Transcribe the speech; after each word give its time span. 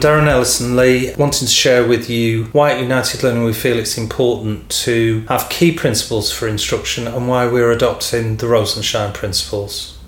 Darren 0.00 0.28
Ellison 0.28 0.76
Lee, 0.76 1.14
wanting 1.16 1.46
to 1.46 1.52
share 1.52 1.86
with 1.86 2.08
you 2.08 2.44
why 2.52 2.72
at 2.72 2.80
United 2.80 3.22
Learning 3.22 3.44
we 3.44 3.52
feel 3.52 3.78
it's 3.78 3.98
important 3.98 4.70
to 4.70 5.24
have 5.28 5.48
key 5.48 5.72
principles 5.72 6.30
for 6.32 6.46
instruction 6.46 7.06
and 7.06 7.28
why 7.28 7.46
we're 7.46 7.70
adopting 7.70 8.36
the 8.36 8.46
Rosenshine 8.46 9.12
principles. 9.12 9.98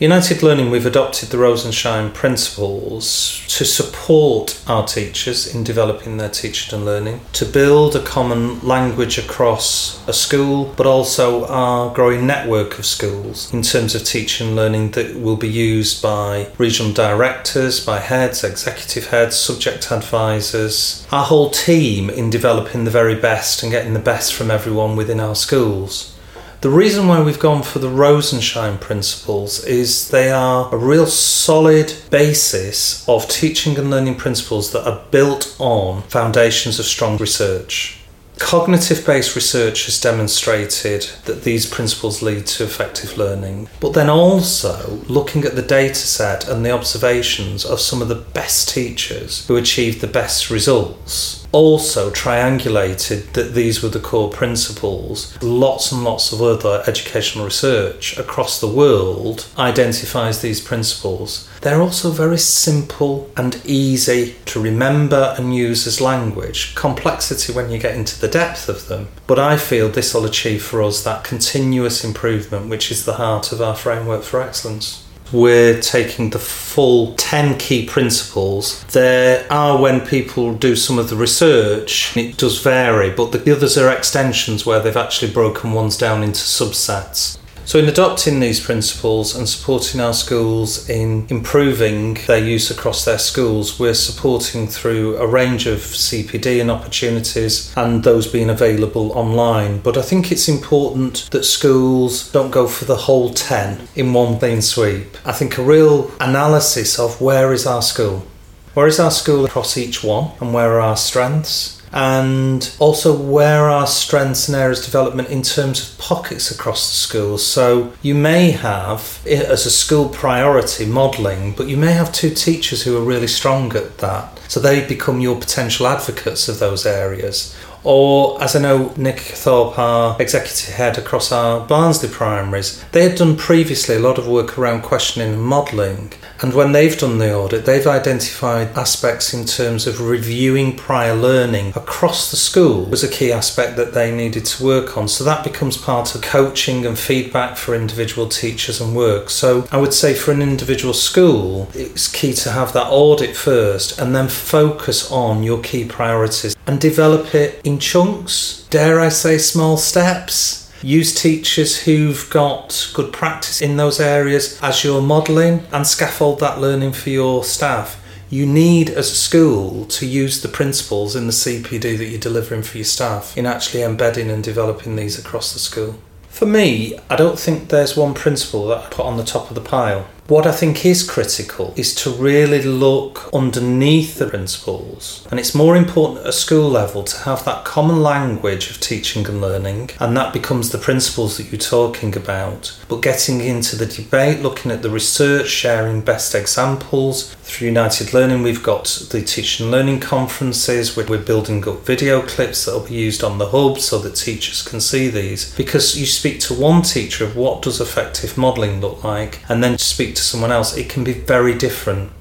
United 0.00 0.42
Learning, 0.42 0.70
we've 0.70 0.86
adopted 0.86 1.28
the 1.28 1.36
Rosenshine 1.36 2.14
principles 2.14 3.44
to 3.48 3.66
support 3.66 4.58
our 4.66 4.86
teachers 4.86 5.54
in 5.54 5.62
developing 5.62 6.16
their 6.16 6.30
teaching 6.30 6.74
and 6.74 6.86
learning, 6.86 7.20
to 7.34 7.44
build 7.44 7.94
a 7.94 8.02
common 8.02 8.66
language 8.66 9.18
across 9.18 10.02
a 10.08 10.14
school, 10.14 10.72
but 10.78 10.86
also 10.86 11.44
our 11.48 11.92
growing 11.92 12.26
network 12.26 12.78
of 12.78 12.86
schools 12.86 13.52
in 13.52 13.60
terms 13.60 13.94
of 13.94 14.02
teaching 14.02 14.46
and 14.46 14.56
learning 14.56 14.92
that 14.92 15.16
will 15.16 15.36
be 15.36 15.50
used 15.50 16.02
by 16.02 16.48
regional 16.56 16.94
directors, 16.94 17.84
by 17.84 17.98
heads, 17.98 18.42
executive 18.42 19.08
heads, 19.08 19.36
subject 19.36 19.92
advisors, 19.92 21.06
our 21.12 21.26
whole 21.26 21.50
team 21.50 22.08
in 22.08 22.30
developing 22.30 22.84
the 22.84 22.90
very 22.90 23.16
best 23.16 23.62
and 23.62 23.70
getting 23.70 23.92
the 23.92 24.00
best 24.00 24.32
from 24.32 24.50
everyone 24.50 24.96
within 24.96 25.20
our 25.20 25.34
schools. 25.34 26.16
The 26.60 26.68
reason 26.68 27.08
why 27.08 27.22
we've 27.22 27.38
gone 27.38 27.62
for 27.62 27.78
the 27.78 27.88
Rosenshine 27.88 28.76
principles 28.76 29.64
is 29.64 30.10
they 30.10 30.30
are 30.30 30.68
a 30.70 30.76
real 30.76 31.06
solid 31.06 31.94
basis 32.10 33.08
of 33.08 33.26
teaching 33.30 33.78
and 33.78 33.88
learning 33.88 34.16
principles 34.16 34.70
that 34.72 34.86
are 34.86 35.02
built 35.10 35.56
on 35.58 36.02
foundations 36.02 36.78
of 36.78 36.84
strong 36.84 37.16
research. 37.16 38.00
Cognitive 38.38 39.06
based 39.06 39.34
research 39.34 39.86
has 39.86 39.98
demonstrated 39.98 41.08
that 41.24 41.44
these 41.44 41.64
principles 41.64 42.20
lead 42.20 42.44
to 42.48 42.64
effective 42.64 43.16
learning, 43.16 43.70
but 43.80 43.94
then 43.94 44.10
also 44.10 45.00
looking 45.08 45.46
at 45.46 45.56
the 45.56 45.62
data 45.62 45.94
set 45.94 46.46
and 46.46 46.62
the 46.62 46.72
observations 46.72 47.64
of 47.64 47.80
some 47.80 48.02
of 48.02 48.08
the 48.08 48.14
best 48.14 48.68
teachers 48.68 49.46
who 49.46 49.56
achieved 49.56 50.02
the 50.02 50.06
best 50.06 50.50
results 50.50 51.46
also 51.52 52.10
triangulated 52.10 53.32
that 53.32 53.54
these 53.54 53.82
were 53.82 53.88
the 53.88 54.00
core 54.00 54.30
principles. 54.30 55.40
Lots 55.42 55.92
and 55.92 56.04
lots 56.04 56.32
of 56.32 56.40
other 56.40 56.82
educational 56.86 57.44
research 57.44 58.16
across 58.18 58.60
the 58.60 58.68
world 58.68 59.46
identifies 59.58 60.40
these 60.40 60.60
principles. 60.60 61.48
They're 61.60 61.82
also 61.82 62.10
very 62.10 62.38
simple 62.38 63.30
and 63.36 63.60
easy 63.64 64.36
to 64.46 64.62
remember 64.62 65.34
and 65.36 65.54
use 65.54 65.86
as 65.86 66.00
language. 66.00 66.74
Complexity 66.74 67.52
when 67.52 67.70
you 67.70 67.78
get 67.78 67.96
into 67.96 68.18
the 68.20 68.28
depth 68.28 68.68
of 68.68 68.88
them. 68.88 69.08
But 69.26 69.38
I 69.38 69.56
feel 69.56 69.88
this 69.88 70.14
will 70.14 70.24
achieve 70.24 70.62
for 70.62 70.82
us 70.82 71.04
that 71.04 71.24
continuous 71.24 72.04
improvement, 72.04 72.68
which 72.68 72.90
is 72.90 73.04
the 73.04 73.14
heart 73.14 73.52
of 73.52 73.60
our 73.60 73.74
framework 73.74 74.22
for 74.22 74.40
excellence 74.40 75.04
we're 75.32 75.80
taking 75.80 76.30
the 76.30 76.38
full 76.38 77.14
10 77.16 77.58
key 77.58 77.86
principles. 77.86 78.84
There 78.84 79.46
are, 79.50 79.80
when 79.80 80.00
people 80.00 80.54
do 80.54 80.76
some 80.76 80.98
of 80.98 81.10
the 81.10 81.16
research, 81.16 82.16
it 82.16 82.36
does 82.36 82.62
vary, 82.62 83.10
but 83.10 83.32
the 83.32 83.54
others 83.54 83.78
are 83.78 83.90
extensions 83.90 84.66
where 84.66 84.80
they've 84.80 84.96
actually 84.96 85.32
broken 85.32 85.72
ones 85.72 85.96
down 85.96 86.22
into 86.22 86.40
subsets. 86.40 87.39
So, 87.70 87.78
in 87.78 87.88
adopting 87.88 88.40
these 88.40 88.58
principles 88.58 89.36
and 89.36 89.48
supporting 89.48 90.00
our 90.00 90.12
schools 90.12 90.88
in 90.90 91.28
improving 91.30 92.14
their 92.26 92.44
use 92.44 92.68
across 92.68 93.04
their 93.04 93.20
schools, 93.20 93.78
we're 93.78 93.94
supporting 93.94 94.66
through 94.66 95.16
a 95.18 95.26
range 95.28 95.68
of 95.68 95.78
CPD 95.78 96.60
and 96.60 96.68
opportunities 96.68 97.72
and 97.76 98.02
those 98.02 98.26
being 98.26 98.50
available 98.50 99.12
online. 99.12 99.78
But 99.82 99.96
I 99.96 100.02
think 100.02 100.32
it's 100.32 100.48
important 100.48 101.28
that 101.30 101.44
schools 101.44 102.32
don't 102.32 102.50
go 102.50 102.66
for 102.66 102.86
the 102.86 102.96
whole 103.06 103.32
10 103.32 103.86
in 103.94 104.12
one 104.14 104.40
clean 104.40 104.62
sweep. 104.62 105.16
I 105.24 105.30
think 105.30 105.56
a 105.56 105.62
real 105.62 106.10
analysis 106.20 106.98
of 106.98 107.20
where 107.20 107.52
is 107.52 107.68
our 107.68 107.82
school? 107.82 108.26
Where 108.74 108.88
is 108.88 108.98
our 108.98 109.12
school 109.12 109.44
across 109.44 109.76
each 109.76 110.02
one 110.02 110.32
and 110.40 110.52
where 110.52 110.72
are 110.72 110.80
our 110.80 110.96
strengths? 110.96 111.79
And 111.92 112.74
also 112.78 113.16
where 113.16 113.68
are 113.68 113.86
strengths 113.86 114.48
and 114.48 114.56
areas 114.56 114.84
development 114.84 115.28
in 115.28 115.42
terms 115.42 115.90
of 115.90 115.98
pockets 115.98 116.50
across 116.50 116.88
the 116.88 116.96
schools. 116.96 117.44
So 117.44 117.92
you 118.00 118.14
may 118.14 118.52
have, 118.52 119.26
as 119.26 119.66
a 119.66 119.70
school 119.70 120.08
priority, 120.08 120.86
modelling, 120.86 121.52
but 121.54 121.66
you 121.68 121.76
may 121.76 121.92
have 121.92 122.12
two 122.12 122.30
teachers 122.30 122.82
who 122.82 122.96
are 122.96 123.04
really 123.04 123.26
strong 123.26 123.74
at 123.76 123.98
that. 123.98 124.38
So 124.48 124.60
they 124.60 124.86
become 124.86 125.20
your 125.20 125.38
potential 125.38 125.86
advocates 125.86 126.48
of 126.48 126.58
those 126.58 126.86
areas. 126.86 127.56
Or, 127.82 128.42
as 128.42 128.54
I 128.54 128.60
know, 128.60 128.92
Nick 128.96 129.20
Thorpe, 129.20 129.78
our 129.78 130.20
executive 130.20 130.74
head 130.74 130.98
across 130.98 131.32
our 131.32 131.66
Barnsley 131.66 132.08
primaries, 132.08 132.84
they 132.92 133.08
had 133.08 133.16
done 133.16 133.36
previously 133.36 133.96
a 133.96 134.00
lot 134.00 134.18
of 134.18 134.28
work 134.28 134.58
around 134.58 134.82
questioning 134.82 135.34
and 135.34 135.42
modelling. 135.42 136.12
And 136.42 136.54
when 136.54 136.72
they've 136.72 136.98
done 136.98 137.18
the 137.18 137.34
audit, 137.34 137.66
they've 137.66 137.86
identified 137.86 138.68
aspects 138.76 139.34
in 139.34 139.44
terms 139.44 139.86
of 139.86 140.00
reviewing 140.00 140.76
prior 140.76 141.14
learning 141.14 141.72
across 141.76 142.30
the 142.30 142.36
school 142.36 142.84
was 142.86 143.04
a 143.04 143.08
key 143.08 143.32
aspect 143.32 143.76
that 143.76 143.92
they 143.92 144.14
needed 144.14 144.46
to 144.46 144.64
work 144.64 144.96
on. 144.96 145.08
So 145.08 145.24
that 145.24 145.44
becomes 145.44 145.76
part 145.76 146.14
of 146.14 146.22
coaching 146.22 146.86
and 146.86 146.98
feedback 146.98 147.56
for 147.56 147.74
individual 147.74 148.28
teachers 148.28 148.80
and 148.80 148.96
work. 148.96 149.28
So 149.30 149.66
I 149.70 149.76
would 149.76 149.92
say 149.92 150.14
for 150.14 150.32
an 150.32 150.40
individual 150.40 150.94
school, 150.94 151.68
it's 151.74 152.08
key 152.08 152.32
to 152.34 152.50
have 152.50 152.72
that 152.72 152.88
audit 152.88 153.36
first 153.36 153.98
and 153.98 154.14
then 154.14 154.28
focus 154.28 155.10
on 155.10 155.42
your 155.42 155.60
key 155.62 155.84
priorities 155.84 156.56
and 156.66 156.80
develop 156.80 157.34
it 157.34 157.60
in 157.64 157.78
chunks. 157.78 158.66
Dare 158.70 159.00
I 159.00 159.08
say, 159.08 159.38
small 159.38 159.76
steps? 159.76 160.72
Use 160.82 161.14
teachers 161.14 161.82
who've 161.82 162.28
got 162.30 162.90
good 162.94 163.12
practice 163.12 163.60
in 163.60 163.76
those 163.76 164.00
areas 164.00 164.58
as 164.62 164.82
you're 164.82 165.02
modelling 165.02 165.66
and 165.72 165.86
scaffold 165.86 166.40
that 166.40 166.60
learning 166.60 166.92
for 166.92 167.10
your 167.10 167.44
staff. 167.44 168.02
You 168.30 168.46
need, 168.46 168.88
as 168.88 169.10
a 169.10 169.16
school, 169.16 169.84
to 169.86 170.06
use 170.06 170.40
the 170.40 170.48
principles 170.48 171.16
in 171.16 171.26
the 171.26 171.32
CPD 171.32 171.98
that 171.98 172.06
you're 172.06 172.20
delivering 172.20 172.62
for 172.62 172.78
your 172.78 172.84
staff 172.84 173.36
in 173.36 173.44
actually 173.44 173.82
embedding 173.82 174.30
and 174.30 174.42
developing 174.42 174.96
these 174.96 175.18
across 175.18 175.52
the 175.52 175.58
school. 175.58 175.98
For 176.28 176.46
me, 176.46 176.96
I 177.10 177.16
don't 177.16 177.38
think 177.38 177.68
there's 177.68 177.96
one 177.96 178.14
principle 178.14 178.68
that 178.68 178.84
I 178.84 178.88
put 178.88 179.04
on 179.04 179.16
the 179.16 179.24
top 179.24 179.50
of 179.50 179.56
the 179.56 179.60
pile. 179.60 180.06
What 180.30 180.46
I 180.46 180.52
think 180.52 180.86
is 180.86 181.02
critical 181.02 181.74
is 181.74 181.92
to 181.96 182.10
really 182.10 182.62
look 182.62 183.28
underneath 183.34 184.16
the 184.16 184.28
principles. 184.28 185.26
And 185.28 185.40
it's 185.40 185.56
more 185.56 185.74
important 185.74 186.20
at 186.20 186.28
a 186.28 186.32
school 186.32 186.70
level 186.70 187.02
to 187.02 187.18
have 187.22 187.44
that 187.46 187.64
common 187.64 188.00
language 188.00 188.70
of 188.70 188.78
teaching 188.78 189.26
and 189.26 189.40
learning, 189.40 189.90
and 189.98 190.16
that 190.16 190.32
becomes 190.32 190.70
the 190.70 190.78
principles 190.78 191.36
that 191.36 191.50
you're 191.50 191.58
talking 191.58 192.16
about. 192.16 192.78
But 192.88 193.02
getting 193.02 193.40
into 193.40 193.74
the 193.74 193.86
debate, 193.86 194.40
looking 194.40 194.70
at 194.70 194.82
the 194.82 194.90
research, 194.90 195.48
sharing 195.48 196.00
best 196.00 196.32
examples. 196.36 197.34
Through 197.42 197.66
United 197.66 198.14
Learning, 198.14 198.44
we've 198.44 198.62
got 198.62 198.84
the 199.10 199.22
teaching 199.22 199.64
and 199.64 199.72
learning 199.72 199.98
conferences 199.98 200.96
we're 200.96 201.18
building 201.18 201.66
up 201.66 201.84
video 201.84 202.22
clips 202.22 202.66
that 202.66 202.72
will 202.72 202.86
be 202.86 202.94
used 202.94 203.24
on 203.24 203.38
the 203.38 203.48
hub 203.48 203.80
so 203.80 203.98
that 203.98 204.14
teachers 204.14 204.62
can 204.62 204.80
see 204.80 205.08
these. 205.08 205.52
Because 205.56 205.98
you 205.98 206.06
speak 206.06 206.38
to 206.42 206.54
one 206.54 206.82
teacher 206.82 207.24
of 207.24 207.34
what 207.34 207.62
does 207.62 207.80
effective 207.80 208.38
modelling 208.38 208.80
look 208.80 209.02
like, 209.02 209.40
and 209.48 209.64
then 209.64 209.76
speak 209.76 210.14
to 210.20 210.26
someone 210.26 210.52
else, 210.52 210.76
it 210.76 210.88
can 210.88 211.02
be 211.02 211.14
very 211.14 211.54
different. 211.54 212.12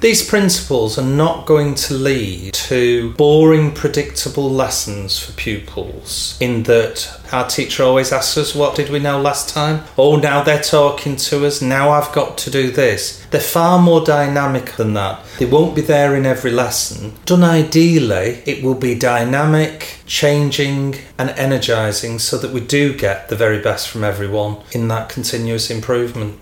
These 0.00 0.28
principles 0.28 0.96
are 0.96 1.04
not 1.04 1.44
going 1.44 1.74
to 1.74 1.94
lead 1.94 2.54
to 2.54 3.12
boring, 3.14 3.72
predictable 3.72 4.48
lessons 4.48 5.18
for 5.18 5.32
pupils, 5.32 6.38
in 6.40 6.62
that 6.64 7.20
our 7.32 7.48
teacher 7.48 7.82
always 7.82 8.12
asks 8.12 8.38
us, 8.38 8.54
What 8.54 8.76
did 8.76 8.90
we 8.90 9.00
know 9.00 9.20
last 9.20 9.48
time? 9.48 9.82
Oh, 9.98 10.14
now 10.14 10.44
they're 10.44 10.62
talking 10.62 11.16
to 11.16 11.44
us, 11.44 11.60
now 11.60 11.90
I've 11.90 12.12
got 12.12 12.38
to 12.38 12.50
do 12.50 12.70
this. 12.70 13.26
They're 13.32 13.40
far 13.40 13.82
more 13.82 14.04
dynamic 14.04 14.76
than 14.76 14.94
that. 14.94 15.20
They 15.40 15.46
won't 15.46 15.74
be 15.74 15.82
there 15.82 16.14
in 16.14 16.26
every 16.26 16.52
lesson. 16.52 17.14
Done 17.26 17.42
ideally, 17.42 18.40
it 18.46 18.62
will 18.62 18.76
be 18.76 18.94
dynamic, 18.94 19.98
changing, 20.06 20.94
and 21.18 21.30
energising 21.30 22.20
so 22.20 22.38
that 22.38 22.52
we 22.52 22.60
do 22.60 22.96
get 22.96 23.28
the 23.28 23.36
very 23.36 23.60
best 23.60 23.88
from 23.88 24.04
everyone 24.04 24.58
in 24.70 24.86
that 24.88 25.08
continuous 25.08 25.72
improvement. 25.72 26.38